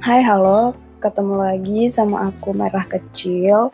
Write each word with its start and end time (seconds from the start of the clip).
Hai, 0.00 0.24
halo. 0.24 0.72
Ketemu 0.96 1.36
lagi 1.36 1.92
sama 1.92 2.32
aku 2.32 2.56
Merah 2.56 2.88
Kecil. 2.88 3.68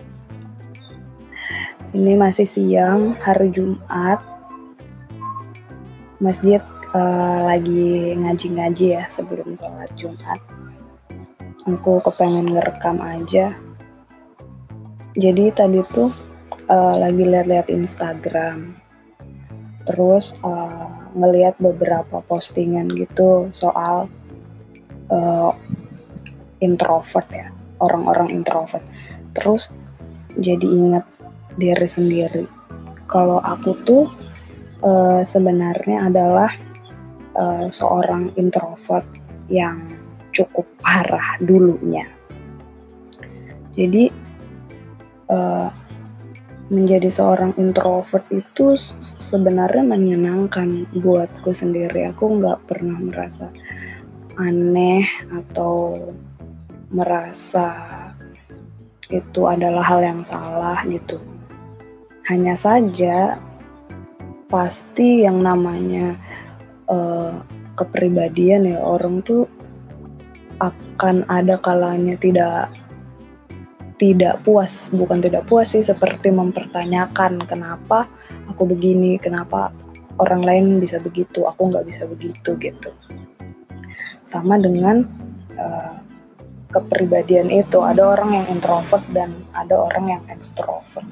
Ini 1.95 2.19
masih 2.19 2.43
siang, 2.43 3.15
hari 3.23 3.55
Jumat. 3.55 4.19
Masjid 6.19 6.59
uh, 6.99 7.47
lagi 7.47 8.19
ngaji-ngaji 8.19 8.99
ya 8.99 9.07
sebelum 9.07 9.55
sholat 9.55 9.87
Jumat. 9.95 10.43
Aku 11.63 12.03
kepengen 12.03 12.51
ngerekam 12.51 12.99
aja. 13.07 13.55
Jadi 15.15 15.55
tadi 15.55 15.79
tuh 15.95 16.11
uh, 16.67 16.95
lagi 16.99 17.23
lihat-lihat 17.23 17.71
Instagram. 17.71 18.75
Terus 19.87 20.35
uh, 20.43 20.91
ngelihat 21.15 21.55
beberapa 21.63 22.19
postingan 22.27 22.91
gitu 22.99 23.47
soal 23.55 24.11
uh, 25.07 25.55
introvert 26.61 27.29
ya 27.33 27.49
orang-orang 27.81 28.33
introvert. 28.33 28.85
Terus 29.37 29.69
jadi 30.37 30.65
ingat 30.65 31.05
diri 31.57 31.89
sendiri. 31.89 32.45
Kalau 33.09 33.41
aku 33.41 33.73
tuh 33.85 34.05
uh, 34.85 35.23
sebenarnya 35.25 36.09
adalah 36.09 36.51
uh, 37.37 37.69
seorang 37.69 38.33
introvert 38.37 39.07
yang 39.49 39.81
cukup 40.35 40.69
parah 40.85 41.41
dulunya. 41.41 42.05
Jadi 43.77 44.09
uh, 45.33 45.69
menjadi 46.67 47.09
seorang 47.09 47.55
introvert 47.63 48.27
itu 48.35 48.75
sebenarnya 49.23 49.87
menyenangkan 49.87 50.91
buatku 50.99 51.55
sendiri. 51.55 52.11
Aku 52.11 52.37
nggak 52.37 52.67
pernah 52.67 52.99
merasa 52.99 53.49
aneh 54.37 55.07
atau 55.31 55.97
merasa 56.91 57.69
itu 59.11 59.47
adalah 59.47 59.83
hal 59.87 60.03
yang 60.03 60.21
salah 60.23 60.83
gitu. 60.87 61.19
Hanya 62.27 62.59
saja 62.59 63.39
pasti 64.51 65.23
yang 65.27 65.43
namanya 65.43 66.19
uh, 66.91 67.43
kepribadian 67.79 68.67
ya 68.67 68.79
orang 68.83 69.23
tuh 69.23 69.47
akan 70.59 71.27
ada 71.29 71.61
kalanya 71.61 72.17
tidak 72.17 72.73
tidak 73.97 74.45
puas, 74.45 74.93
bukan 74.93 75.25
tidak 75.25 75.49
puas 75.49 75.73
sih 75.73 75.81
seperti 75.81 76.29
mempertanyakan 76.29 77.41
kenapa 77.49 78.09
aku 78.49 78.69
begini, 78.69 79.17
kenapa 79.17 79.73
orang 80.21 80.45
lain 80.45 80.65
bisa 80.81 81.01
begitu, 81.01 81.49
aku 81.49 81.73
nggak 81.73 81.87
bisa 81.89 82.05
begitu 82.05 82.57
gitu. 82.61 82.91
Sama 84.25 84.61
dengan 84.61 85.07
uh, 85.57 85.97
kepribadian 86.71 87.49
itu. 87.51 87.83
Ada 87.83 88.03
orang 88.17 88.43
yang 88.43 88.47
introvert 88.51 89.05
dan 89.15 89.35
ada 89.55 89.79
orang 89.79 90.05
yang 90.07 90.23
ekstrovert. 90.31 91.07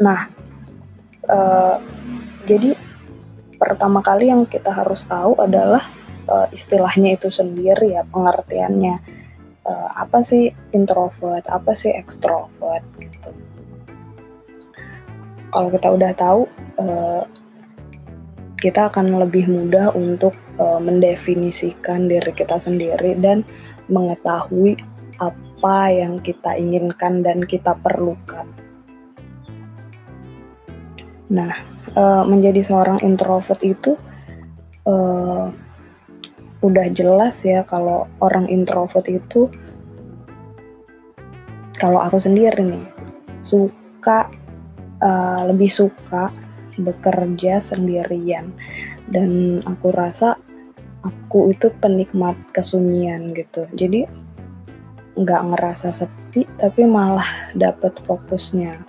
Nah, 0.00 0.26
uh, 1.30 1.76
jadi 2.44 2.74
pertama 3.56 4.04
kali 4.04 4.28
yang 4.28 4.44
kita 4.44 4.68
harus 4.74 5.06
tahu 5.08 5.38
adalah 5.40 5.80
uh, 6.28 6.48
istilahnya 6.52 7.16
itu 7.16 7.32
sendiri 7.32 7.96
ya 7.96 8.02
pengertiannya. 8.08 9.00
Uh, 9.64 9.88
apa 9.96 10.20
sih 10.20 10.52
introvert, 10.76 11.48
apa 11.48 11.72
sih 11.72 11.88
ekstrovert 11.88 12.84
gitu. 13.00 13.32
Kalau 15.48 15.72
kita 15.72 15.88
udah 15.88 16.12
tahu, 16.12 16.44
uh, 16.82 17.24
kita 18.64 18.88
akan 18.88 19.20
lebih 19.20 19.44
mudah 19.44 19.92
untuk 19.92 20.32
uh, 20.56 20.80
mendefinisikan 20.80 22.08
diri 22.08 22.32
kita 22.32 22.56
sendiri 22.56 23.12
dan 23.20 23.44
mengetahui 23.92 24.80
apa 25.20 25.92
yang 25.92 26.16
kita 26.24 26.56
inginkan 26.56 27.20
dan 27.20 27.44
kita 27.44 27.76
perlukan. 27.76 28.48
Nah, 31.28 31.52
uh, 31.92 32.24
menjadi 32.24 32.64
seorang 32.64 33.04
introvert 33.04 33.60
itu 33.60 34.00
uh, 34.88 35.52
udah 36.64 36.86
jelas 36.96 37.44
ya 37.44 37.68
kalau 37.68 38.08
orang 38.24 38.48
introvert 38.48 39.04
itu 39.12 39.52
kalau 41.76 42.00
aku 42.00 42.16
sendiri 42.16 42.64
nih 42.64 42.86
suka 43.44 44.32
uh, 45.04 45.44
lebih 45.52 45.68
suka 45.68 46.32
bekerja 46.78 47.60
sendirian. 47.62 48.54
Dan 49.06 49.62
aku 49.64 49.92
rasa 49.94 50.38
aku 51.04 51.52
itu 51.52 51.70
penikmat 51.78 52.34
kesunyian 52.50 53.36
gitu. 53.36 53.68
Jadi 53.74 54.06
nggak 55.14 55.42
ngerasa 55.54 55.94
sepi 55.94 56.46
tapi 56.58 56.86
malah 56.86 57.54
dapet 57.54 57.94
fokusnya. 58.02 58.82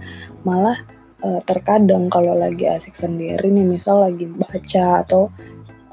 Malah 0.47 0.77
uh, 1.25 1.41
terkadang 1.45 2.09
kalau 2.09 2.37
lagi 2.37 2.69
asik 2.69 2.93
sendiri 2.97 3.49
nih 3.49 3.65
misal 3.65 4.05
lagi 4.05 4.25
baca 4.29 5.05
atau 5.05 5.29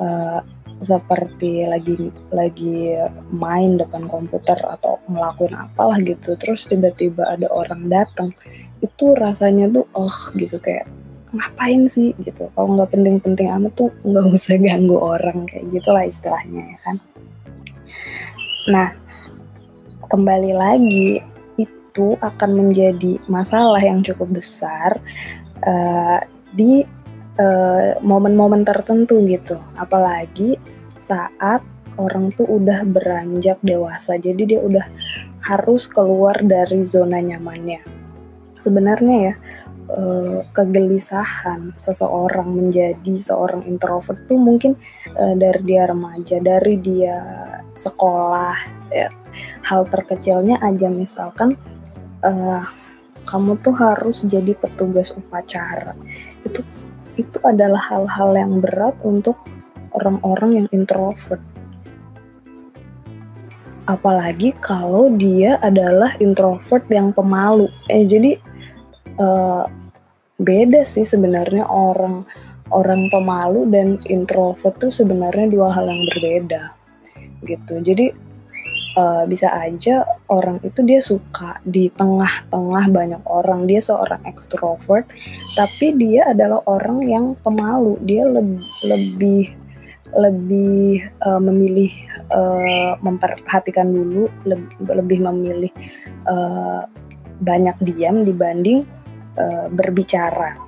uh, 0.00 0.40
seperti 0.82 1.62
lagi 1.64 2.10
lagi 2.34 2.98
main 3.30 3.78
depan 3.78 4.10
komputer 4.10 4.58
atau 4.58 4.98
ngelakuin 5.06 5.54
apalah 5.54 5.96
gitu 6.02 6.34
terus 6.34 6.66
tiba-tiba 6.66 7.22
ada 7.22 7.46
orang 7.54 7.86
datang 7.86 8.34
itu 8.82 9.14
rasanya 9.14 9.70
tuh 9.70 9.86
oh 9.94 10.18
gitu 10.34 10.58
kayak 10.58 10.90
ngapain 11.32 11.88
sih 11.88 12.12
gitu. 12.20 12.48
Kalau 12.52 12.68
nggak 12.76 12.92
penting-penting 12.92 13.48
amat 13.48 13.72
tuh 13.74 13.90
nggak 14.04 14.26
usah 14.36 14.56
ganggu 14.60 14.96
orang 15.00 15.48
kayak 15.48 15.66
gitulah 15.72 16.04
istilahnya 16.04 16.76
ya 16.76 16.78
kan. 16.84 16.96
Nah 18.70 18.88
kembali 20.12 20.52
lagi 20.52 21.24
itu 21.56 22.16
akan 22.20 22.50
menjadi 22.56 23.20
masalah 23.28 23.80
yang 23.80 24.00
cukup 24.00 24.40
besar 24.40 24.96
uh, 25.64 26.20
di 26.52 26.84
eh, 27.32 27.96
momen-momen 28.04 28.60
uh, 28.64 28.68
tertentu 28.68 29.24
gitu. 29.24 29.56
Apalagi 29.76 30.60
saat 31.00 31.64
orang 32.00 32.32
tuh 32.32 32.48
udah 32.48 32.84
beranjak 32.88 33.60
dewasa 33.60 34.16
jadi 34.16 34.42
dia 34.44 34.60
udah 34.60 34.84
harus 35.44 35.88
keluar 35.88 36.36
dari 36.40 36.84
zona 36.84 37.20
nyamannya. 37.20 37.82
Sebenarnya 38.56 39.16
ya 39.32 39.34
uh, 39.90 40.46
kegelisahan 40.54 41.74
seseorang 41.74 42.52
menjadi 42.52 43.14
seorang 43.16 43.66
introvert 43.66 44.22
tuh 44.30 44.38
mungkin 44.38 44.78
uh, 45.16 45.34
dari 45.34 45.60
dia 45.66 45.88
remaja, 45.90 46.38
dari 46.38 46.78
dia 46.78 47.16
sekolah, 47.74 48.56
ya. 48.92 49.08
hal 49.64 49.88
terkecilnya 49.88 50.60
aja 50.60 50.92
misalkan 50.92 51.56
uh, 52.22 52.62
kamu 53.26 53.58
tuh 53.62 53.74
harus 53.74 54.26
jadi 54.26 54.54
petugas 54.58 55.14
upacara. 55.14 55.94
Itu 56.42 56.60
itu 57.16 57.38
adalah 57.44 57.80
hal-hal 57.92 58.34
yang 58.34 58.52
berat 58.58 58.96
untuk 59.04 59.38
orang-orang 59.94 60.64
yang 60.64 60.68
introvert. 60.72 61.40
Apalagi 63.86 64.54
kalau 64.62 65.10
dia 65.18 65.58
adalah 65.58 66.14
introvert 66.22 66.86
yang 66.88 67.10
pemalu. 67.10 67.66
Eh 67.90 68.06
jadi 68.06 68.38
uh, 69.18 69.64
beda 70.42 70.82
sih 70.82 71.06
sebenarnya 71.06 71.68
orang 71.68 72.24
orang 72.72 73.06
pemalu 73.12 73.68
dan 73.68 74.00
introvert 74.08 74.74
tuh 74.80 74.92
sebenarnya 74.92 75.52
dua 75.52 75.68
hal 75.70 75.84
yang 75.86 76.02
berbeda 76.14 76.62
gitu. 77.44 77.74
Jadi 77.82 78.06
uh, 78.96 79.24
bisa 79.28 79.52
aja 79.52 80.06
orang 80.32 80.58
itu 80.64 80.80
dia 80.82 81.04
suka 81.04 81.60
di 81.68 81.92
tengah-tengah 81.92 82.84
banyak 82.88 83.22
orang. 83.28 83.68
Dia 83.68 83.84
seorang 83.84 84.24
ekstrovert 84.24 85.06
tapi 85.54 85.94
dia 86.00 86.32
adalah 86.32 86.64
orang 86.64 87.04
yang 87.06 87.26
pemalu. 87.44 88.00
Dia 88.02 88.24
lebih 88.24 88.64
lebih 88.88 89.42
lebih 90.12 91.08
uh, 91.24 91.40
memilih 91.40 91.92
uh, 92.32 93.00
memperhatikan 93.00 93.88
dulu 93.88 94.28
lebih, 94.44 94.76
lebih 94.92 95.18
memilih 95.24 95.72
uh, 96.28 96.84
banyak 97.40 97.76
diam 97.80 98.22
dibanding 98.22 98.84
uh, 99.38 99.66
berbicara. 99.72 100.58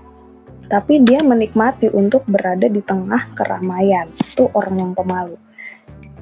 Tapi 0.64 1.04
dia 1.04 1.20
menikmati 1.20 1.92
untuk 1.92 2.24
berada 2.24 2.66
di 2.66 2.80
tengah 2.80 3.32
keramaian. 3.36 4.08
Itu 4.08 4.48
orang 4.56 4.80
yang 4.80 4.92
pemalu. 4.96 5.36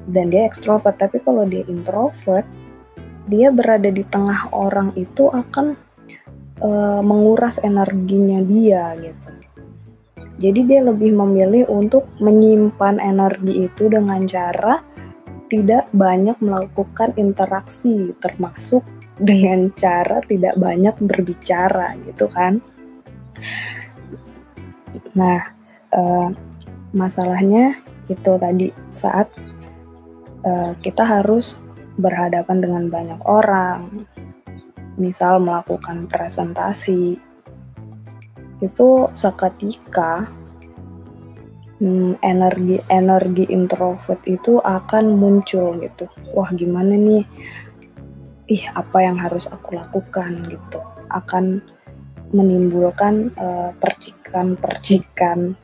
Dan 0.03 0.35
dia 0.35 0.43
ekstrovert, 0.43 0.99
tapi 0.99 1.23
kalau 1.23 1.47
dia 1.47 1.63
introvert, 1.71 2.43
dia 3.31 3.55
berada 3.55 3.87
di 3.87 4.03
tengah 4.03 4.51
orang 4.51 4.91
itu 4.99 5.31
akan 5.31 5.79
uh, 6.59 6.99
menguras 6.99 7.59
energinya 7.63 8.43
dia 8.43 8.99
gitu. 8.99 9.31
Jadi 10.43 10.59
dia 10.67 10.81
lebih 10.83 11.15
memilih 11.15 11.69
untuk 11.71 12.09
menyimpan 12.19 12.99
energi 12.99 13.69
itu 13.69 13.87
dengan 13.87 14.27
cara 14.27 14.83
tidak 15.47 15.85
banyak 15.93 16.35
melakukan 16.41 17.13
interaksi 17.15 18.11
termasuk 18.17 18.81
dengan 19.21 19.69
cara 19.77 20.21
tidak 20.25 20.57
banyak 20.57 20.95
berbicara 20.97 21.93
gitu 22.09 22.25
kan. 22.31 22.63
Nah, 25.13 25.53
uh, 25.93 26.29
masalahnya 26.93 27.77
itu 28.09 28.31
tadi 28.37 28.73
saat 28.97 29.29
uh, 30.45 30.73
kita 30.81 31.05
harus 31.05 31.61
berhadapan 31.97 32.57
dengan 32.61 32.83
banyak 32.89 33.21
orang, 33.29 34.05
misal 34.97 35.37
melakukan 35.37 36.09
presentasi, 36.09 37.21
itu 38.63 38.89
seketika 39.13 40.25
hmm, 41.83 42.17
energi 42.23 42.79
energi 42.87 43.45
introvert 43.51 44.21
itu 44.23 44.57
akan 44.63 45.19
muncul 45.19 45.77
gitu. 45.83 46.07
Wah 46.31 46.49
gimana 46.55 46.95
nih? 46.95 47.27
Ih 48.51 48.65
apa 48.75 49.03
yang 49.03 49.15
harus 49.15 49.47
aku 49.47 49.75
lakukan 49.75 50.47
gitu? 50.51 50.79
Akan 51.11 51.63
menimbulkan 52.33 53.31
uh, 53.37 53.71
percikan-percikan 53.77 55.55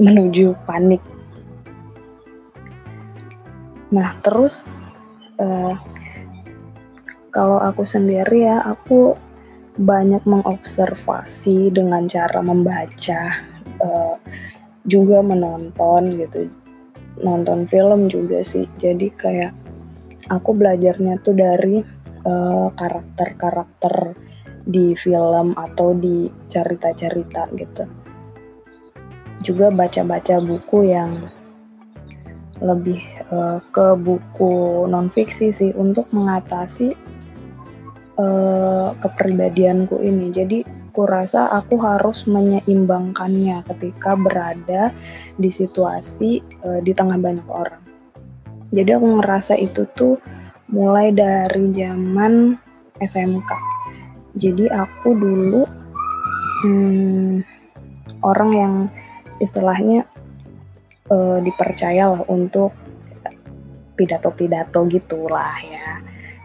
menuju 0.00 0.56
panik. 0.64 1.02
Nah 3.92 4.16
terus 4.24 4.64
uh, 5.36 5.76
kalau 7.32 7.58
aku 7.60 7.84
sendiri 7.84 8.48
ya 8.48 8.64
aku 8.64 9.16
banyak 9.76 10.20
mengobservasi 10.28 11.72
dengan 11.72 12.04
cara 12.04 12.44
membaca 12.44 13.40
uh, 13.80 14.16
juga 14.84 15.24
menonton 15.24 16.20
gitu 16.20 16.52
nonton 17.24 17.64
film 17.64 18.12
juga 18.12 18.44
sih 18.44 18.68
jadi 18.76 19.08
kayak 19.16 19.52
aku 20.32 20.56
belajarnya 20.56 21.20
tuh 21.20 21.36
dari 21.36 21.84
karakter 22.22 22.72
karakter-karakter 22.78 24.14
di 24.62 24.94
film 24.94 25.58
atau 25.58 25.90
di 25.90 26.30
cerita-cerita 26.46 27.50
gitu 27.58 27.82
juga 29.42 29.74
baca-baca 29.74 30.38
buku 30.38 30.94
yang 30.94 31.26
lebih 32.62 33.02
uh, 33.34 33.58
ke 33.74 33.98
buku 33.98 34.86
non 34.86 35.10
fiksi 35.10 35.50
sih 35.50 35.70
untuk 35.74 36.06
mengatasi 36.14 36.94
uh, 38.22 38.94
kepribadianku 39.02 39.98
ini. 39.98 40.30
Jadi 40.30 40.62
kurasa 40.94 41.50
aku 41.50 41.74
harus 41.82 42.22
menyeimbangkannya 42.30 43.66
ketika 43.66 44.14
berada 44.14 44.94
di 45.34 45.50
situasi 45.50 46.38
uh, 46.62 46.78
di 46.78 46.94
tengah 46.94 47.18
banyak 47.18 47.48
orang. 47.50 47.81
Jadi 48.72 48.90
aku 48.96 49.20
ngerasa 49.20 49.60
itu 49.60 49.84
tuh 49.92 50.16
mulai 50.72 51.12
dari 51.12 51.68
zaman 51.76 52.56
SMK. 52.96 53.50
Jadi 54.32 54.64
aku 54.72 55.12
dulu 55.12 55.62
hmm, 56.64 57.44
orang 58.24 58.50
yang 58.56 58.74
istilahnya 59.44 60.08
uh, 61.12 61.38
dipercayalah 61.44 62.24
untuk 62.32 62.72
pidato-pidato 63.92 64.88
gitulah 64.88 65.52
ya 65.60 66.00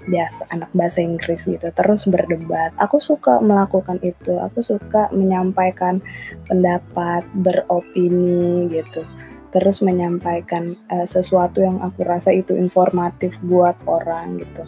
biasa 0.08 0.52
anak 0.56 0.72
bahasa 0.76 1.00
Inggris 1.00 1.48
gitu 1.48 1.72
terus 1.72 2.04
berdebat. 2.12 2.76
Aku 2.76 3.00
suka 3.00 3.40
melakukan 3.40 4.04
itu. 4.04 4.36
Aku 4.36 4.60
suka 4.60 5.08
menyampaikan 5.16 6.04
pendapat 6.48 7.24
beropini 7.40 8.68
gitu 8.68 9.08
terus 9.50 9.80
menyampaikan 9.84 10.76
uh, 10.92 11.08
sesuatu 11.08 11.64
yang 11.64 11.80
aku 11.80 12.04
rasa 12.04 12.36
itu 12.36 12.56
informatif 12.56 13.36
buat 13.44 13.76
orang 13.88 14.42
gitu 14.42 14.64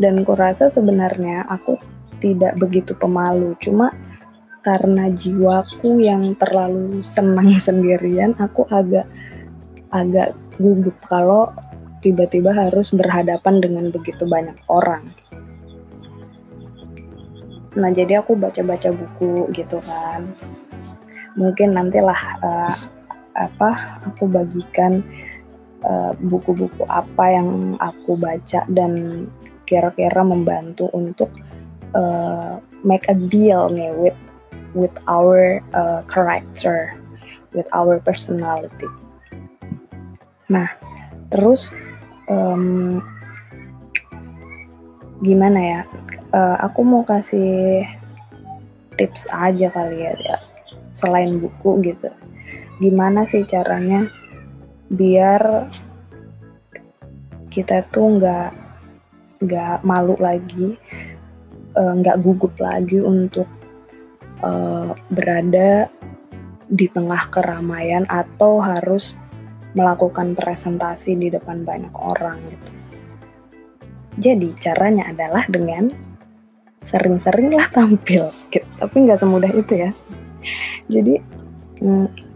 dan 0.00 0.22
aku 0.22 0.32
rasa 0.38 0.70
sebenarnya 0.70 1.44
aku 1.50 1.76
tidak 2.18 2.58
begitu 2.58 2.94
pemalu 2.94 3.54
cuma 3.58 3.90
karena 4.62 5.08
jiwaku 5.08 6.02
yang 6.02 6.34
terlalu 6.36 7.00
senang 7.00 7.54
sendirian 7.66 8.34
aku 8.38 8.66
agak 8.70 9.06
agak 9.88 10.36
gugup 10.58 10.96
kalau 11.08 11.54
tiba-tiba 11.98 12.54
harus 12.54 12.94
berhadapan 12.94 13.58
dengan 13.58 13.90
begitu 13.90 14.26
banyak 14.26 14.54
orang. 14.70 15.10
Nah, 17.78 17.90
jadi 17.94 18.22
aku 18.22 18.34
baca-baca 18.34 18.90
buku 18.90 19.50
gitu 19.54 19.78
kan. 19.86 20.26
Mungkin 21.38 21.78
nantilah 21.78 22.20
uh, 22.42 22.74
apa 23.38 24.02
aku 24.02 24.26
bagikan 24.26 25.00
eh, 25.86 26.12
buku-buku 26.18 26.82
uh, 26.84 27.06
apa 27.06 27.24
yang 27.38 27.78
aku 27.78 28.18
baca 28.18 28.66
dan 28.66 29.24
kira-kira 29.68 30.24
membantu 30.24 30.90
untuk 30.96 31.30
uh, 31.94 32.58
make 32.82 33.06
a 33.06 33.16
deal 33.16 33.68
nih 33.68 33.92
with 33.94 34.16
with 34.76 34.92
our 35.08 35.64
uh, 35.72 36.04
character, 36.08 36.92
with 37.56 37.68
our 37.72 38.00
personality. 38.00 38.88
Nah, 40.48 40.68
terus 41.32 41.68
um, 42.28 43.00
gimana 45.20 45.60
ya 45.60 45.80
uh, 46.32 46.56
aku 46.62 46.80
mau 46.84 47.02
kasih 47.04 47.84
tips 48.96 49.28
aja 49.30 49.70
kali 49.70 50.06
ya, 50.06 50.12
ya 50.14 50.36
selain 50.94 51.38
buku 51.38 51.78
gitu 51.86 52.10
gimana 52.78 53.26
sih 53.26 53.42
caranya 53.42 54.06
biar 54.88 55.68
kita 57.50 57.84
tuh 57.90 58.18
nggak 58.18 58.50
nggak 59.42 59.76
malu 59.86 60.14
lagi 60.18 60.78
eh, 61.74 61.92
nggak 61.98 62.18
gugup 62.22 62.54
lagi 62.58 62.98
untuk 63.02 63.46
uh, 64.42 64.94
berada 65.10 65.86
di 66.68 66.86
tengah 66.86 67.32
keramaian 67.32 68.04
atau 68.06 68.60
harus 68.60 69.16
melakukan 69.72 70.36
presentasi 70.36 71.16
di 71.16 71.28
depan 71.32 71.64
banyak 71.64 71.92
orang 71.96 72.38
gitu. 72.52 72.68
Jadi 74.18 74.48
caranya 74.58 75.08
adalah 75.14 75.46
dengan 75.46 75.86
sering-seringlah 76.82 77.70
tampil, 77.70 78.30
gitu. 78.50 78.66
tapi 78.78 78.96
nggak 79.06 79.18
semudah 79.18 79.52
itu 79.54 79.74
ya. 79.78 79.90
Jadi 80.90 81.14
mm, 81.82 82.27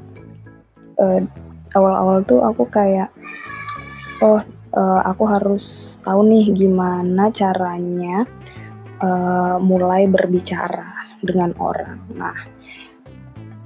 uh, 1.02 1.20
awal-awal 1.74 2.22
tuh 2.22 2.40
aku 2.46 2.70
kayak, 2.70 3.10
oh 4.22 4.40
uh, 4.76 5.00
aku 5.04 5.24
harus 5.28 5.96
tahu 6.06 6.24
nih 6.26 6.54
gimana 6.54 7.28
caranya 7.34 8.24
uh, 9.02 9.58
mulai 9.58 10.08
berbicara 10.08 11.18
dengan 11.20 11.52
orang. 11.58 11.98
Nah, 12.16 12.36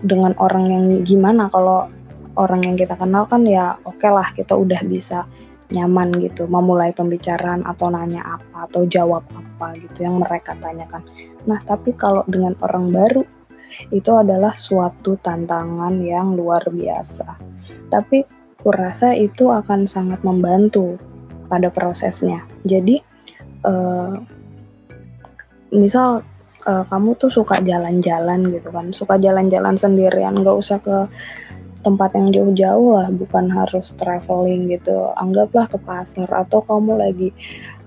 dengan 0.01 0.37
orang 0.41 0.65
yang 0.69 0.85
gimana 1.05 1.49
kalau 1.49 1.89
orang 2.37 2.61
yang 2.65 2.77
kita 2.77 2.95
kenal 3.01 3.25
kan 3.25 3.49
ya 3.49 3.81
oke 3.89 3.97
okay 3.97 4.13
lah 4.13 4.29
kita 4.37 4.53
udah 4.53 4.85
bisa 4.85 5.25
nyaman 5.73 6.15
gitu 6.23 6.47
memulai 6.47 6.95
pembicaraan 6.95 7.67
atau 7.67 7.91
nanya 7.91 8.23
apa 8.23 8.71
atau 8.71 8.87
jawab 8.87 9.27
apa 9.35 9.75
gitu 9.83 10.07
yang 10.07 10.23
mereka 10.23 10.55
tanyakan. 10.63 11.03
Nah, 11.49 11.59
tapi 11.67 11.91
kalau 11.97 12.23
dengan 12.31 12.55
orang 12.63 12.93
baru 12.93 13.23
itu 13.91 14.11
adalah 14.15 14.55
suatu 14.55 15.19
tantangan 15.21 15.95
yang 16.03 16.35
luar 16.35 16.67
biasa. 16.69 17.37
Tapi 17.91 18.27
kurasa 18.61 19.15
itu 19.15 19.53
akan 19.53 19.87
sangat 19.87 20.23
membantu 20.27 20.99
pada 21.47 21.71
prosesnya. 21.71 22.43
Jadi 22.67 22.99
uh, 23.63 24.19
misal 25.71 26.27
uh, 26.67 26.85
kamu 26.91 27.15
tuh 27.15 27.31
suka 27.31 27.63
jalan-jalan 27.63 28.43
gitu 28.51 28.69
kan, 28.75 28.91
suka 28.91 29.19
jalan-jalan 29.23 29.79
sendirian, 29.79 30.35
nggak 30.35 30.57
usah 30.59 30.79
ke 30.83 31.07
tempat 31.87 32.19
yang 32.19 32.35
jauh-jauh 32.35 32.99
lah, 32.99 33.09
bukan 33.15 33.47
harus 33.47 33.95
traveling 33.95 34.67
gitu. 34.75 35.15
Anggaplah 35.15 35.71
ke 35.71 35.79
pasar 35.79 36.27
atau 36.27 36.59
kamu 36.67 36.99
lagi 36.99 37.31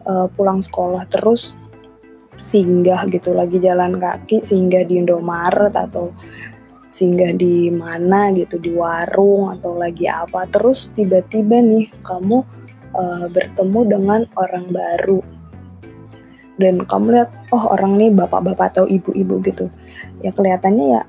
uh, 0.08 0.32
pulang 0.32 0.64
sekolah 0.64 1.04
terus 1.12 1.52
singgah 2.40 3.06
gitu 3.12 3.36
lagi 3.36 3.60
jalan 3.60 4.00
kaki 4.00 4.42
singgah 4.42 4.84
di 4.88 5.00
Indomaret 5.00 5.76
atau 5.76 6.12
singgah 6.90 7.36
di 7.38 7.70
mana 7.70 8.34
gitu 8.34 8.58
di 8.58 8.74
warung 8.74 9.54
atau 9.54 9.78
lagi 9.78 10.10
apa 10.10 10.50
terus 10.50 10.90
tiba-tiba 10.98 11.62
nih 11.62 11.92
kamu 12.02 12.42
uh, 12.98 13.26
bertemu 13.30 13.80
dengan 13.86 14.22
orang 14.40 14.66
baru 14.74 15.22
dan 16.58 16.82
kamu 16.84 17.16
lihat 17.16 17.30
oh 17.54 17.72
orang 17.72 17.96
nih 17.96 18.10
bapak-bapak 18.10 18.74
atau 18.74 18.90
ibu-ibu 18.90 19.38
gitu 19.46 19.70
ya 20.26 20.34
kelihatannya 20.34 20.86
ya 20.98 21.02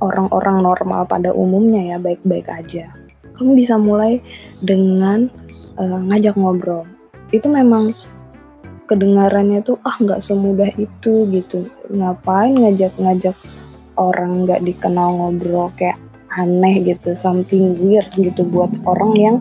orang-orang 0.00 0.64
normal 0.64 1.04
pada 1.04 1.30
umumnya 1.30 1.94
ya 1.94 1.96
baik-baik 2.00 2.48
aja. 2.48 2.90
Kamu 3.36 3.54
bisa 3.56 3.76
mulai 3.76 4.20
dengan 4.64 5.28
uh, 5.76 6.00
ngajak 6.10 6.34
ngobrol. 6.36 6.84
Itu 7.30 7.52
memang 7.52 7.94
kedengarannya 8.90 9.62
tuh 9.62 9.78
ah 9.86 9.94
nggak 10.02 10.18
semudah 10.18 10.66
itu 10.74 11.30
gitu. 11.30 11.70
Ngapain 11.86 12.58
ngajak-ngajak 12.58 13.38
orang 13.94 14.42
nggak 14.42 14.66
dikenal 14.66 15.14
ngobrol 15.14 15.70
kayak 15.78 15.94
aneh 16.34 16.82
gitu, 16.82 17.14
something 17.14 17.78
weird 17.78 18.10
gitu 18.18 18.42
buat 18.42 18.70
orang 18.86 19.12
yang 19.14 19.36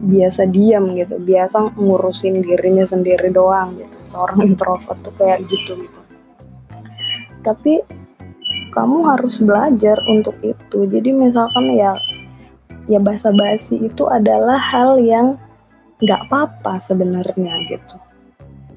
biasa 0.00 0.48
diam 0.48 0.96
gitu, 0.96 1.20
biasa 1.20 1.76
ngurusin 1.76 2.40
dirinya 2.40 2.88
sendiri 2.88 3.28
doang 3.28 3.76
gitu. 3.76 3.96
Seorang 4.00 4.48
introvert 4.48 4.96
tuh 5.04 5.12
kayak 5.20 5.44
gitu 5.48 5.76
gitu. 5.76 6.00
Tapi 7.44 7.84
kamu 8.76 8.98
harus 9.08 9.40
belajar 9.40 9.96
untuk 10.04 10.36
itu 10.44 10.84
jadi 10.84 11.08
misalkan 11.16 11.72
ya 11.72 11.96
ya 12.84 13.00
basa-basi 13.00 13.88
itu 13.88 14.04
adalah 14.04 14.60
hal 14.60 15.00
yang 15.00 15.40
nggak 16.04 16.28
apa-apa 16.28 16.76
sebenarnya 16.76 17.56
gitu 17.72 17.96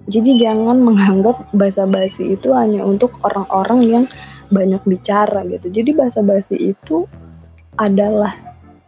jadi 0.10 0.32
jangan 0.42 0.82
menganggap 0.82 1.54
basa-basi 1.54 2.34
itu 2.34 2.50
hanya 2.58 2.82
untuk 2.82 3.22
orang-orang 3.22 3.80
yang 3.86 4.06
banyak 4.50 4.82
bicara 4.90 5.46
gitu. 5.46 5.70
Jadi 5.70 5.94
basa-basi 5.94 6.74
itu 6.74 7.06
adalah 7.78 8.34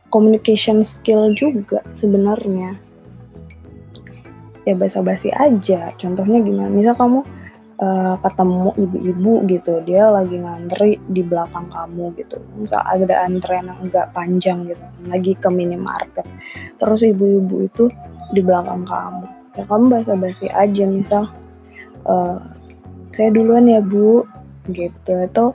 communication 0.10 0.82
skill 0.82 1.30
juga 1.38 1.86
sebenarnya. 1.94 2.74
Ya 4.66 4.74
basa-basi 4.74 5.30
aja. 5.30 5.94
Contohnya 6.02 6.42
gimana? 6.42 6.74
Misal 6.74 6.98
kamu 6.98 7.22
uh, 7.78 8.18
ketemu 8.26 8.74
ibu-ibu 8.82 9.34
gitu 9.46 9.74
dia 9.86 10.10
lagi 10.10 10.42
ngantri 10.42 10.98
di 11.06 11.22
belakang 11.22 11.70
kamu 11.70 12.18
gitu. 12.18 12.42
Misal 12.58 12.82
ada 12.82 13.30
antrean 13.30 13.70
yang 13.70 13.78
enggak 13.78 14.10
panjang 14.10 14.66
gitu 14.66 14.86
lagi 15.06 15.38
ke 15.38 15.50
minimarket. 15.54 16.26
Terus 16.82 17.06
ibu-ibu 17.06 17.70
itu 17.70 17.94
di 18.34 18.42
belakang 18.42 18.90
kamu 18.90 19.41
ya 19.56 19.64
kamu 19.68 19.92
basa-basi 19.92 20.48
aja 20.52 20.84
misal 20.88 21.28
uh, 22.08 22.40
saya 23.12 23.30
duluan 23.32 23.68
ya 23.68 23.84
bu 23.84 24.24
gitu. 24.72 25.12
Atau 25.28 25.52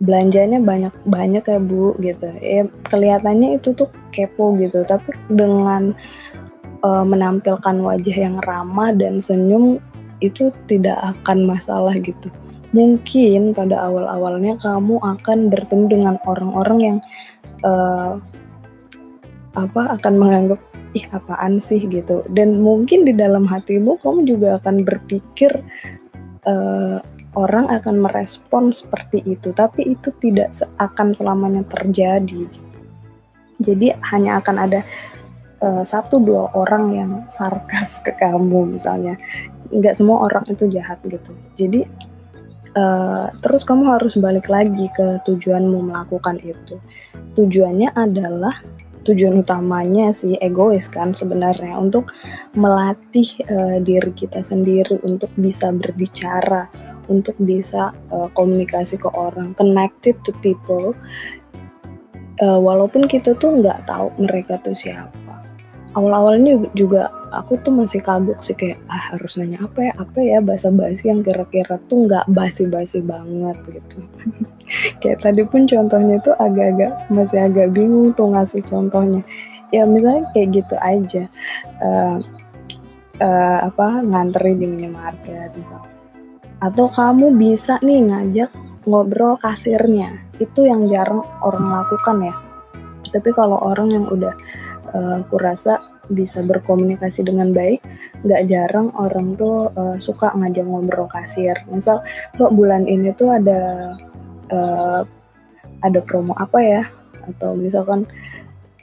belanjanya 0.00 0.64
banyak 0.64 0.94
banyak 1.04 1.44
ya 1.44 1.60
bu 1.60 1.92
gitu. 2.00 2.28
Ya 2.40 2.64
kelihatannya 2.88 3.60
itu 3.60 3.76
tuh 3.76 3.92
kepo 4.12 4.56
gitu. 4.56 4.82
Tapi 4.88 5.12
dengan 5.28 5.92
uh, 6.84 7.04
menampilkan 7.04 7.76
wajah 7.84 8.16
yang 8.16 8.36
ramah 8.48 8.92
dan 8.96 9.20
senyum 9.20 9.78
itu 10.20 10.52
tidak 10.68 10.96
akan 11.00 11.48
masalah 11.48 11.96
gitu. 12.00 12.28
Mungkin 12.70 13.50
pada 13.50 13.82
awal-awalnya 13.82 14.54
kamu 14.62 15.02
akan 15.02 15.50
bertemu 15.50 15.84
dengan 15.90 16.14
orang-orang 16.22 16.78
yang 16.78 16.98
uh, 17.66 18.22
apa 19.58 19.98
akan 19.98 20.14
menganggap 20.14 20.60
ih 20.92 21.06
apaan 21.14 21.62
sih 21.62 21.86
gitu 21.86 22.26
dan 22.34 22.58
mungkin 22.58 23.06
di 23.06 23.14
dalam 23.14 23.46
hatimu 23.46 23.98
kamu 24.02 24.26
juga 24.26 24.58
akan 24.58 24.82
berpikir 24.82 25.50
uh, 26.46 26.98
orang 27.38 27.70
akan 27.70 28.02
merespon 28.02 28.74
seperti 28.74 29.22
itu, 29.22 29.54
tapi 29.54 29.94
itu 29.94 30.10
tidak 30.18 30.50
akan 30.82 31.14
selamanya 31.14 31.62
terjadi. 31.70 32.46
Jadi 33.60 33.92
hanya 34.10 34.40
akan 34.40 34.56
ada 34.56 34.80
uh, 35.62 35.84
satu 35.84 36.18
dua 36.18 36.50
orang 36.56 36.84
yang 36.96 37.10
sarkas 37.30 38.02
ke 38.02 38.16
kamu 38.18 38.74
misalnya. 38.74 39.14
Nggak 39.70 39.94
semua 39.94 40.26
orang 40.26 40.42
itu 40.50 40.66
jahat 40.72 40.98
gitu. 41.06 41.30
Jadi 41.54 41.86
uh, 42.74 43.30
terus 43.38 43.62
kamu 43.62 43.86
harus 43.86 44.18
balik 44.18 44.50
lagi 44.50 44.90
ke 44.96 45.22
tujuanmu 45.22 45.92
melakukan 45.92 46.40
itu. 46.42 46.80
Tujuannya 47.38 47.94
adalah 47.94 48.58
tujuan 49.10 49.42
utamanya 49.42 50.14
sih 50.14 50.38
egois 50.38 50.86
kan 50.86 51.10
sebenarnya 51.10 51.74
untuk 51.76 52.14
melatih 52.54 53.26
uh, 53.50 53.82
diri 53.82 54.14
kita 54.14 54.40
sendiri 54.46 55.02
untuk 55.02 55.28
bisa 55.34 55.74
berbicara 55.74 56.70
untuk 57.10 57.34
bisa 57.42 57.90
uh, 58.14 58.30
komunikasi 58.32 58.96
ke 58.96 59.10
orang, 59.10 59.52
connected 59.58 60.14
to 60.22 60.30
people. 60.40 60.94
Uh, 62.40 62.56
walaupun 62.56 63.04
kita 63.04 63.36
tuh 63.36 63.60
nggak 63.60 63.84
tahu 63.84 64.08
mereka 64.16 64.56
tuh 64.64 64.72
siapa. 64.72 65.19
Awal-awalnya 65.90 66.70
juga 66.78 67.10
aku 67.34 67.58
tuh 67.66 67.74
masih 67.74 67.98
kagok 67.98 68.38
sih 68.42 68.54
kayak 68.54 68.78
ah 68.86 69.14
harus 69.14 69.34
nanya 69.38 69.58
apa 69.66 69.90
ya 69.90 69.92
apa 69.98 70.18
ya 70.22 70.38
bahasa 70.38 70.70
basi 70.70 71.10
yang 71.10 71.26
kira-kira 71.26 71.82
tuh 71.90 72.06
nggak 72.06 72.30
basi-basi 72.30 73.02
banget 73.02 73.58
gitu. 73.66 73.98
kayak 75.02 75.18
tadi 75.18 75.42
pun 75.42 75.66
contohnya 75.66 76.22
tuh 76.22 76.34
agak-agak 76.38 77.10
masih 77.10 77.42
agak 77.42 77.74
bingung 77.74 78.14
tuh 78.14 78.30
ngasih 78.30 78.62
contohnya. 78.62 79.22
Ya 79.74 79.86
misalnya 79.86 80.30
kayak 80.34 80.62
gitu 80.62 80.76
aja. 80.78 81.22
Uh, 81.82 82.18
uh, 83.20 83.58
apa 83.68 84.02
nganteri 84.02 84.56
di 84.56 84.66
minimarket 84.66 85.52
misalnya 85.54 85.90
atau 86.60 86.92
kamu 86.92 87.40
bisa 87.40 87.80
nih 87.80 88.04
ngajak 88.04 88.50
ngobrol 88.84 89.36
kasirnya 89.40 90.20
itu 90.40 90.68
yang 90.68 90.88
jarang 90.92 91.24
orang 91.40 91.80
lakukan 91.80 92.16
ya 92.20 92.34
tapi 93.10 93.32
kalau 93.32 93.56
orang 93.64 93.88
yang 93.92 94.04
udah 94.08 94.36
uh, 94.92 95.20
kurasa 95.26 95.80
bisa 96.10 96.42
berkomunikasi 96.42 97.22
dengan 97.22 97.54
baik. 97.54 97.80
Nggak 98.26 98.42
jarang 98.50 98.90
orang 98.98 99.38
tuh 99.38 99.70
uh, 99.74 99.96
suka 100.02 100.34
ngajak 100.34 100.66
ngobrol 100.66 101.06
kasir. 101.06 101.54
Misal 101.70 102.02
lo 102.36 102.50
bulan 102.50 102.84
ini 102.90 103.14
tuh 103.14 103.30
ada 103.30 103.94
uh, 104.50 105.00
ada 105.80 106.00
promo 106.02 106.34
apa 106.36 106.58
ya? 106.60 106.82
Atau 107.30 107.54
misalkan 107.54 108.10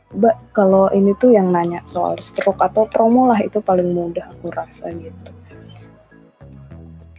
Mbak 0.08 0.56
kalau 0.56 0.88
ini 0.96 1.12
tuh 1.20 1.36
yang 1.36 1.52
nanya 1.52 1.84
soal 1.84 2.16
stroke 2.24 2.64
atau 2.64 2.88
promo 2.88 3.28
lah 3.28 3.44
itu 3.44 3.60
paling 3.60 3.92
mudah 3.92 4.32
aku 4.32 4.48
rasa 4.56 4.88
gitu. 4.96 5.32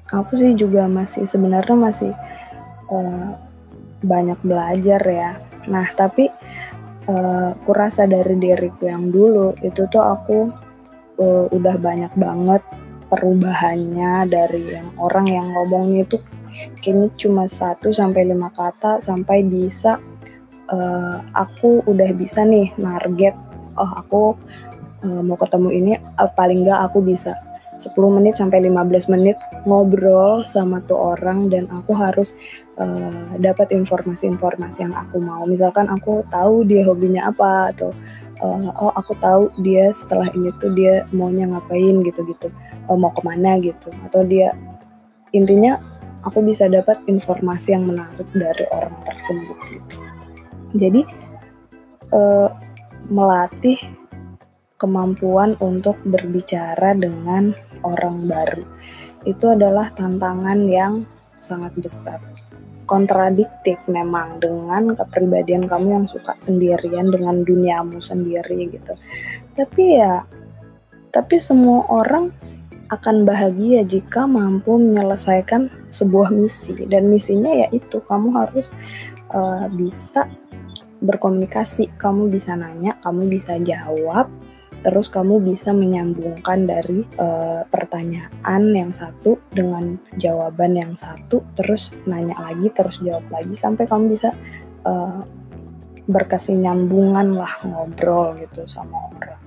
Aku 0.09 0.41
sih 0.41 0.57
juga 0.57 0.89
masih 0.89 1.29
sebenarnya 1.29 1.77
masih 1.77 2.13
uh, 2.89 3.37
banyak 4.01 4.41
belajar 4.41 5.05
ya. 5.05 5.37
Nah 5.69 5.85
tapi 5.93 6.33
uh, 7.09 7.51
kurasa 7.65 8.05
dari 8.05 8.37
diriku 8.37 8.87
yang 8.87 9.09
dulu 9.09 9.57
itu 9.65 9.89
tuh 9.89 10.05
aku 10.05 10.39
uh, 11.19 11.45
udah 11.51 11.77
banyak 11.81 12.13
banget 12.15 12.63
perubahannya 13.09 14.29
dari 14.29 14.77
yang 14.77 14.89
orang 15.01 15.27
yang 15.27 15.47
ngomongnya 15.57 16.05
itu 16.05 16.17
kayaknya 16.85 17.09
cuma 17.17 17.45
satu 17.49 17.91
sampai 17.91 18.29
lima 18.29 18.53
kata 18.53 19.01
sampai 19.01 19.45
bisa 19.45 19.97
uh, 20.69 21.19
aku 21.33 21.83
udah 21.89 22.11
bisa 22.13 22.45
nih 22.45 22.73
target 22.77 23.35
oh 23.81 23.93
aku 23.97 24.23
uh, 25.05 25.23
mau 25.25 25.41
ketemu 25.41 25.69
ini 25.73 25.93
uh, 25.97 26.31
paling 26.37 26.69
nggak 26.69 26.93
aku 26.93 27.01
bisa 27.01 27.33
10 27.79 27.95
menit 28.11 28.35
sampai 28.35 28.59
15 28.67 29.15
menit 29.15 29.39
ngobrol 29.63 30.43
sama 30.43 30.83
tuh 30.85 31.15
orang 31.15 31.47
dan 31.47 31.71
aku 31.71 31.95
harus 31.95 32.35
uh, 32.77 33.31
dapat 33.39 33.71
informasi-informasi 33.71 34.83
yang 34.83 34.95
aku 34.99 35.23
mau. 35.23 35.47
Misalkan 35.47 35.87
aku 35.87 36.27
tahu 36.29 36.67
dia 36.67 36.83
hobinya 36.83 37.31
apa 37.31 37.71
atau 37.71 37.95
uh, 38.43 38.69
oh 38.75 38.93
aku 38.99 39.15
tahu 39.23 39.55
dia 39.63 39.95
setelah 39.95 40.27
ini 40.35 40.51
tuh 40.59 40.75
dia 40.75 41.07
maunya 41.15 41.47
ngapain 41.47 42.03
gitu-gitu, 42.03 42.51
uh, 42.91 42.99
mau 42.99 43.15
ke 43.15 43.23
mana 43.23 43.63
gitu 43.63 43.95
atau 44.11 44.27
dia 44.27 44.51
intinya 45.31 45.79
aku 46.27 46.43
bisa 46.43 46.67
dapat 46.67 46.99
informasi 47.07 47.79
yang 47.79 47.87
menarik 47.87 48.27
dari 48.35 48.67
orang 48.75 48.95
tersebut 49.07 49.59
gitu. 49.71 49.97
Jadi 50.77 51.01
uh, 52.13 52.51
melatih 53.09 53.79
kemampuan 54.79 55.59
untuk 55.59 55.99
berbicara 56.07 56.95
dengan 56.95 57.51
orang 57.83 58.27
baru. 58.27 58.65
Itu 59.27 59.53
adalah 59.53 59.91
tantangan 59.93 60.67
yang 60.71 61.05
sangat 61.39 61.75
besar. 61.79 62.19
Kontradiktif 62.89 63.77
memang 63.85 64.41
dengan 64.41 64.97
kepribadian 64.97 65.69
kamu 65.69 65.89
yang 66.03 66.07
suka 66.09 66.33
sendirian 66.41 67.13
dengan 67.13 67.45
duniamu 67.45 68.01
sendiri 68.01 68.73
gitu. 68.73 68.97
Tapi 69.53 70.01
ya, 70.01 70.25
tapi 71.13 71.37
semua 71.37 71.85
orang 71.93 72.33
akan 72.89 73.29
bahagia 73.29 73.85
jika 73.85 74.25
mampu 74.25 74.81
menyelesaikan 74.81 75.69
sebuah 75.93 76.33
misi 76.33 76.73
dan 76.89 77.13
misinya 77.13 77.53
yaitu 77.69 78.01
kamu 78.09 78.33
harus 78.33 78.73
uh, 79.37 79.69
bisa 79.69 80.25
berkomunikasi, 81.05 81.93
kamu 82.01 82.33
bisa 82.33 82.59
nanya, 82.59 82.97
kamu 83.05 83.31
bisa 83.31 83.61
jawab, 83.63 84.27
terus 84.83 85.11
kamu 85.11 85.43
bisa 85.43 85.75
menyambungkan 85.75 86.65
dari 86.65 87.03
uh, 87.19 87.67
pertanyaan 87.67 88.63
yang 88.73 88.95
satu 88.95 89.39
dengan 89.51 89.99
jawaban 90.17 90.79
yang 90.79 90.93
satu 90.95 91.43
terus 91.59 91.91
nanya 92.07 92.39
lagi 92.39 92.71
terus 92.71 93.03
jawab 93.03 93.27
lagi 93.29 93.55
sampai 93.59 93.85
kamu 93.91 94.15
bisa 94.15 94.31
uh, 94.87 95.23
berkesinambungan 96.09 97.37
lah 97.37 97.61
ngobrol 97.69 98.33
gitu 98.41 98.65
sama 98.65 99.13
orang. 99.13 99.41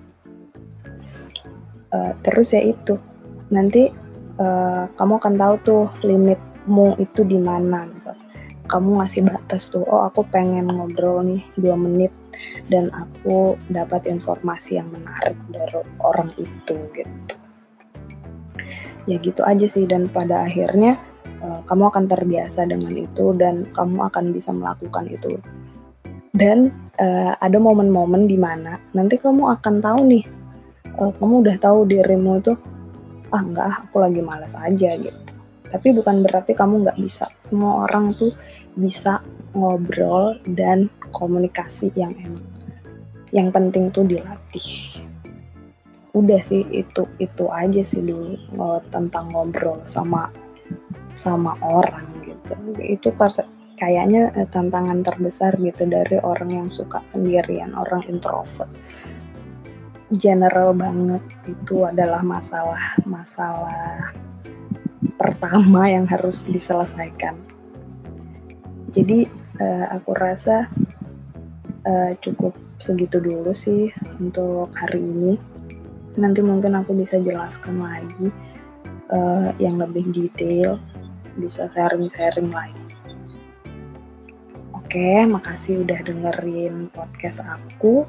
Uh, 1.91 2.13
terus 2.21 2.53
ya 2.53 2.61
itu. 2.61 3.01
Nanti 3.49 3.89
uh, 4.37 4.85
kamu 4.95 5.13
akan 5.17 5.35
tahu 5.35 5.55
tuh 5.65 5.85
limitmu 6.05 6.95
itu 7.01 7.25
di 7.25 7.41
mana 7.41 7.89
misalnya 7.89 8.20
kamu 8.71 9.03
ngasih 9.03 9.27
batas 9.27 9.67
tuh 9.67 9.83
oh 9.83 10.07
aku 10.07 10.23
pengen 10.31 10.71
ngobrol 10.71 11.19
nih 11.27 11.43
dua 11.59 11.75
menit 11.75 12.15
dan 12.71 12.87
aku 12.95 13.59
dapat 13.67 14.07
informasi 14.07 14.79
yang 14.79 14.87
menarik 14.87 15.35
dari 15.51 15.83
orang 15.99 16.31
itu 16.39 16.75
gitu. 16.95 17.35
Ya 19.09 19.17
gitu 19.19 19.41
aja 19.43 19.67
sih 19.67 19.83
dan 19.83 20.07
pada 20.07 20.47
akhirnya 20.47 20.95
uh, 21.43 21.59
kamu 21.67 21.91
akan 21.91 22.05
terbiasa 22.07 22.63
dengan 22.63 22.95
itu 22.95 23.35
dan 23.35 23.67
kamu 23.75 24.07
akan 24.07 24.31
bisa 24.31 24.55
melakukan 24.55 25.11
itu. 25.11 25.35
Dan 26.31 26.71
uh, 26.95 27.35
ada 27.43 27.59
momen-momen 27.59 28.23
di 28.23 28.39
mana 28.39 28.79
nanti 28.95 29.19
kamu 29.19 29.51
akan 29.59 29.83
tahu 29.83 29.99
nih 30.07 30.23
uh, 30.95 31.11
kamu 31.19 31.43
udah 31.43 31.55
tahu 31.59 31.83
dirimu 31.83 32.39
itu 32.39 32.55
ah 33.35 33.43
enggak 33.43 33.67
aku 33.83 33.99
lagi 33.99 34.23
malas 34.23 34.55
aja 34.55 34.95
gitu. 34.95 35.19
Tapi 35.71 35.95
bukan 35.95 36.19
berarti 36.19 36.51
kamu 36.51 36.83
nggak 36.83 36.99
bisa. 36.99 37.31
Semua 37.39 37.87
orang 37.87 38.11
tuh 38.19 38.35
bisa 38.75 39.23
ngobrol 39.51 40.39
dan 40.55 40.87
komunikasi 41.11 41.91
yang 41.95 42.15
enak. 42.15 42.45
Yang 43.31 43.47
penting 43.51 43.85
tuh 43.91 44.05
dilatih. 44.07 45.01
udah 46.11 46.43
sih 46.43 46.67
itu 46.75 47.07
itu 47.23 47.47
aja 47.47 47.79
sih 47.79 48.03
dulu 48.03 48.35
uh, 48.59 48.83
tentang 48.91 49.31
ngobrol 49.31 49.79
sama 49.87 50.27
sama 51.15 51.55
orang 51.63 52.03
gitu 52.27 52.55
itu 52.83 53.09
kayaknya 53.79 54.27
uh, 54.35 54.47
tantangan 54.51 55.07
terbesar 55.07 55.55
gitu 55.55 55.87
dari 55.87 56.19
orang 56.19 56.51
yang 56.51 56.67
suka 56.67 56.99
sendirian 57.07 57.71
orang 57.79 58.03
introvert 58.11 58.67
general 60.11 60.75
banget 60.75 61.23
itu 61.47 61.87
adalah 61.87 62.19
masalah 62.19 62.99
masalah 63.07 64.11
pertama 65.15 65.87
yang 65.87 66.03
harus 66.11 66.43
diselesaikan 66.43 67.39
jadi 68.91 69.23
uh, 69.63 69.85
aku 69.95 70.11
rasa 70.11 70.67
uh, 71.87 72.11
cukup 72.19 72.53
segitu 72.75 73.23
dulu 73.23 73.55
sih 73.55 73.87
untuk 74.19 74.69
hari 74.75 74.99
ini. 74.99 75.33
Nanti 76.19 76.43
mungkin 76.43 76.75
aku 76.75 76.91
bisa 76.91 77.15
jelaskan 77.23 77.79
lagi 77.79 78.27
uh, 79.15 79.55
yang 79.63 79.79
lebih 79.79 80.11
detail 80.11 80.75
bisa 81.39 81.71
sharing-sharing 81.71 82.51
lagi. 82.51 82.83
Oke 84.75 85.23
makasih 85.23 85.87
udah 85.87 85.99
dengerin 86.03 86.91
podcast 86.91 87.39
aku. 87.47 88.03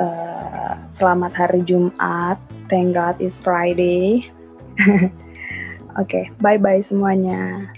Uh, 0.00 0.80
selamat 0.88 1.36
hari 1.36 1.60
Jumat. 1.60 2.40
Thank 2.72 2.96
God 2.96 3.20
it's 3.20 3.44
Friday. 3.44 4.32
Oke 4.80 5.12
okay, 6.00 6.24
bye 6.40 6.56
bye 6.56 6.80
semuanya 6.80 7.68